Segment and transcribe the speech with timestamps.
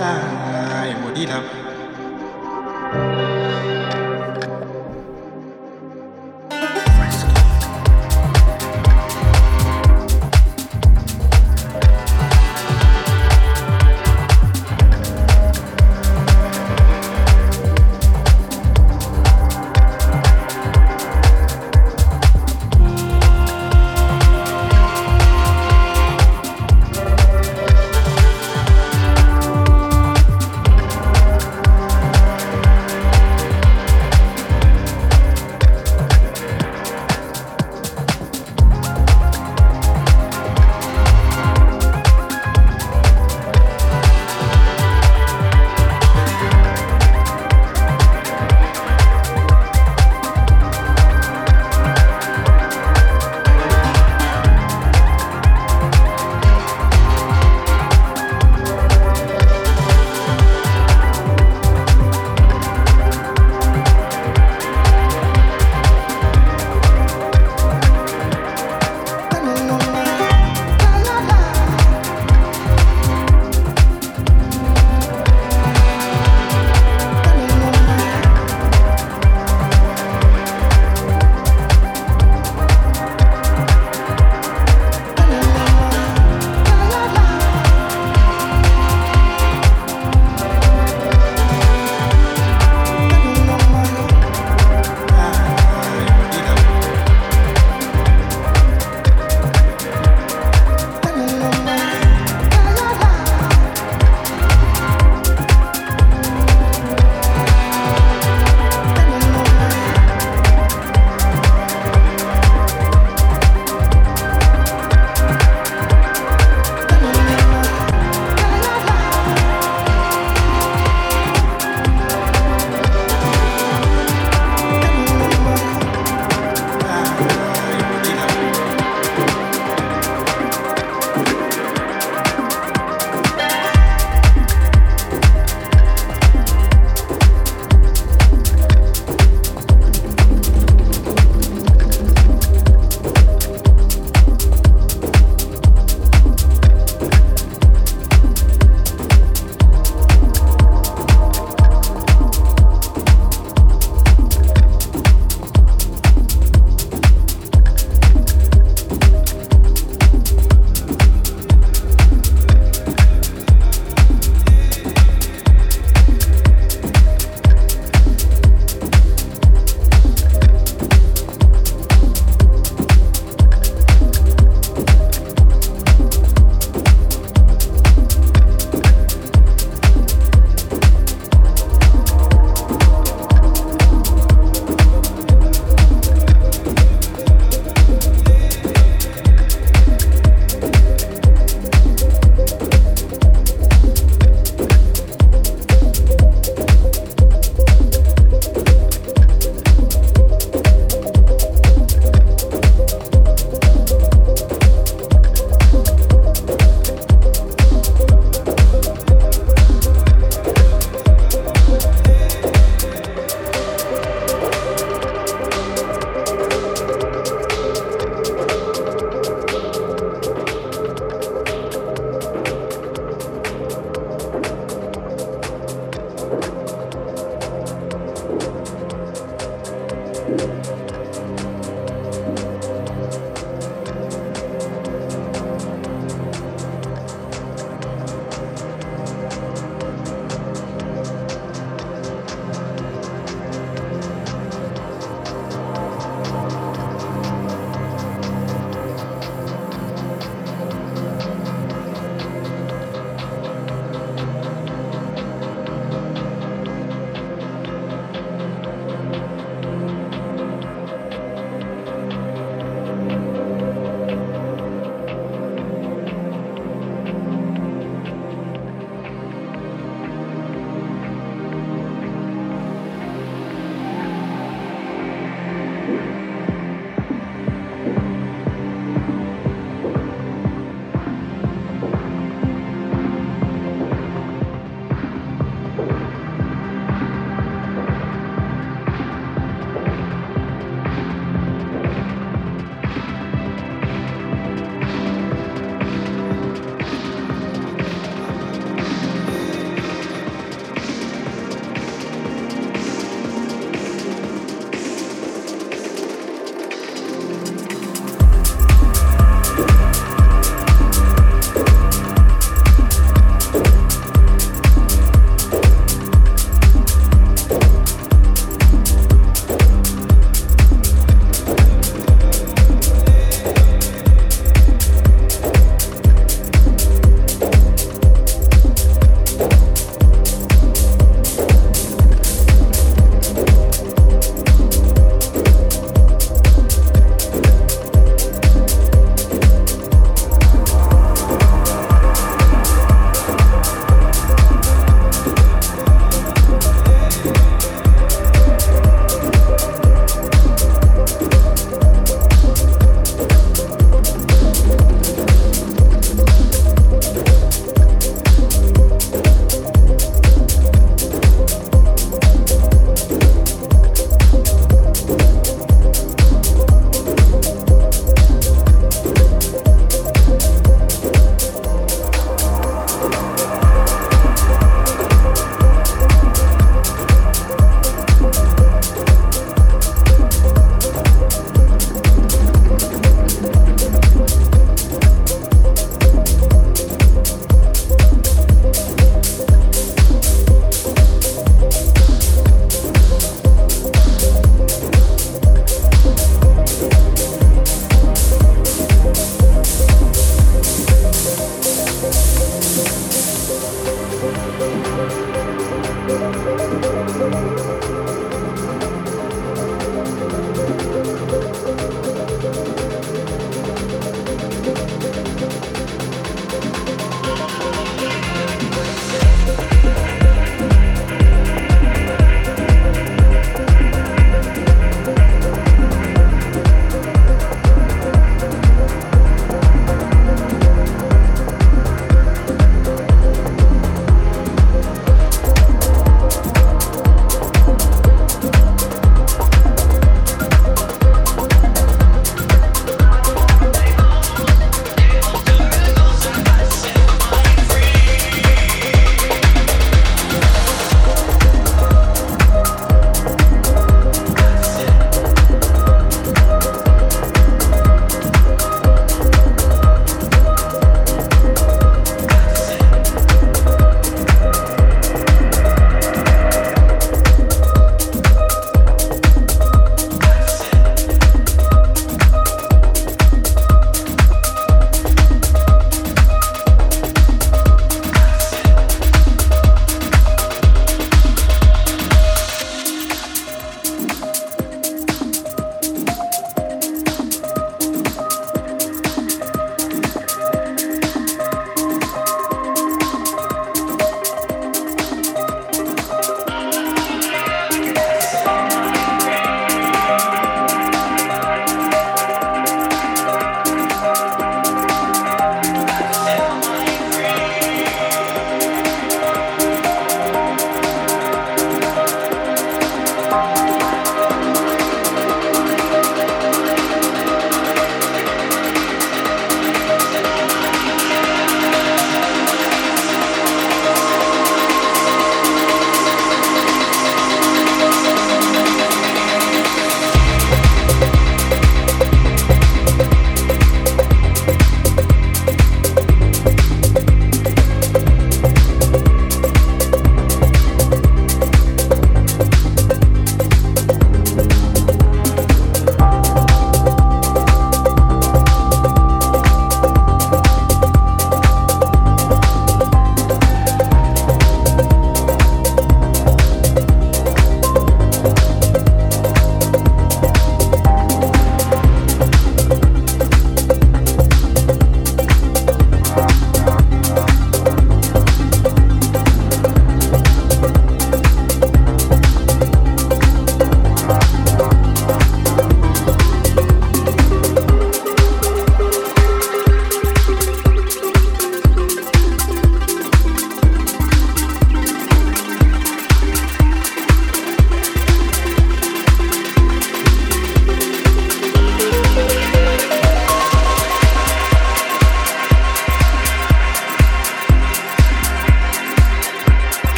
[0.00, 0.12] อ่า
[1.00, 1.44] หมดดีครับ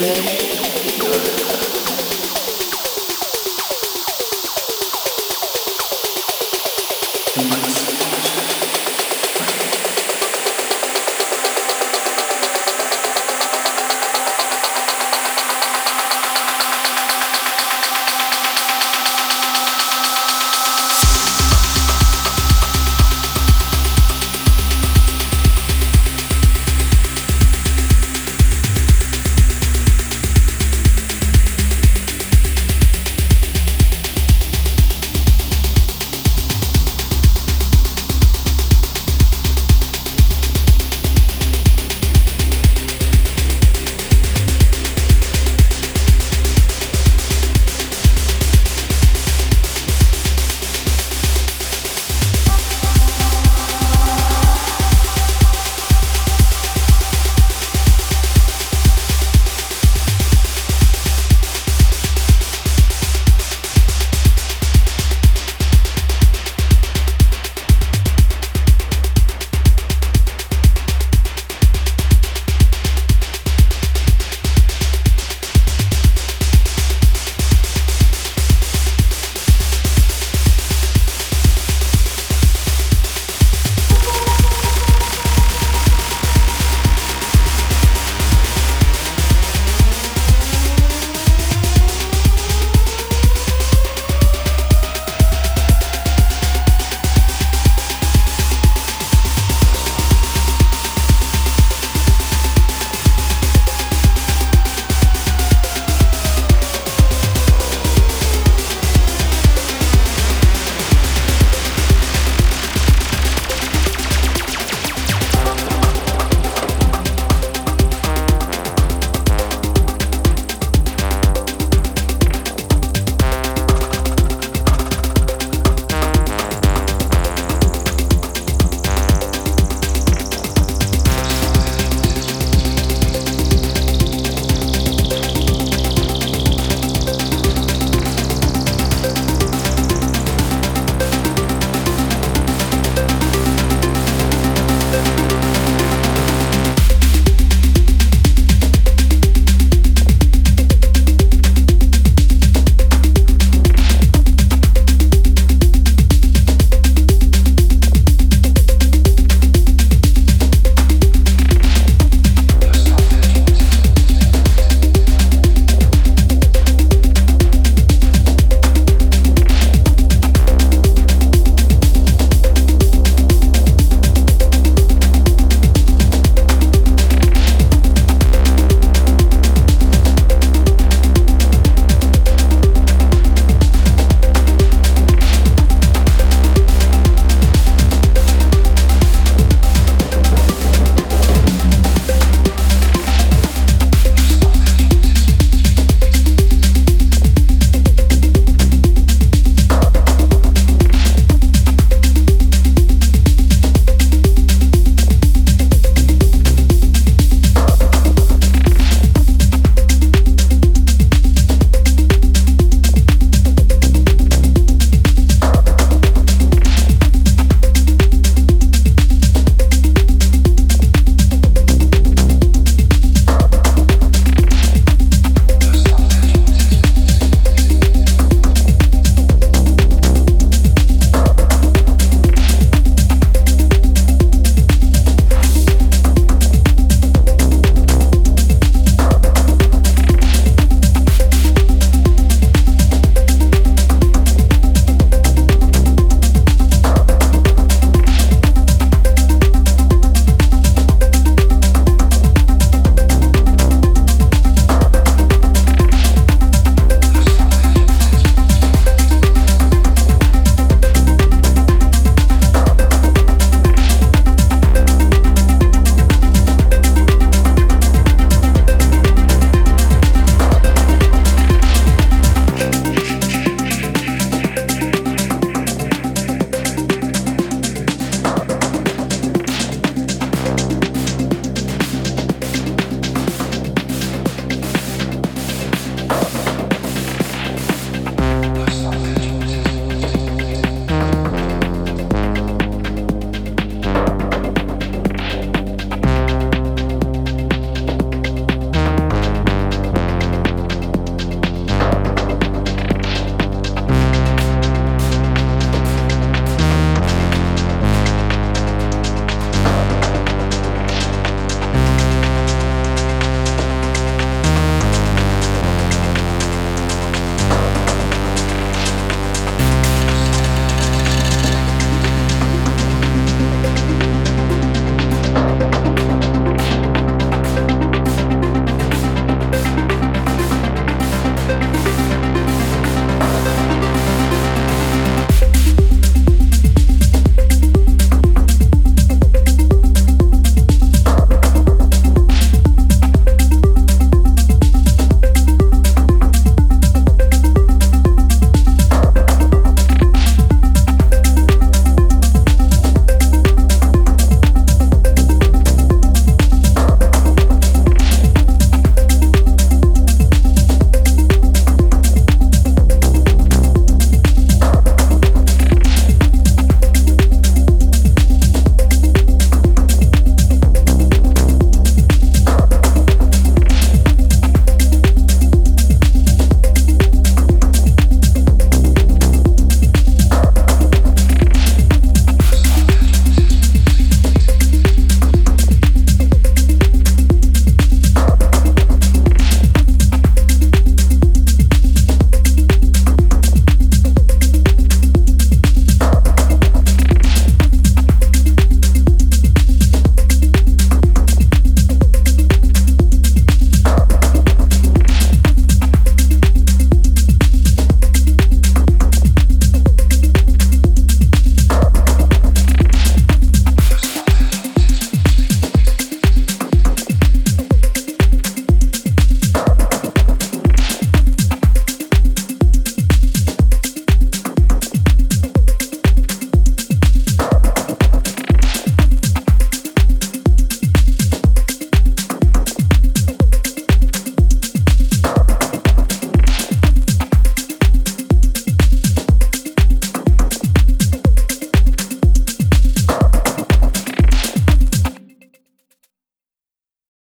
[0.00, 0.47] good.